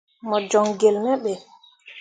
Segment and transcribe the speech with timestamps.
[0.27, 1.33] Mo joŋ gelle me ɓe.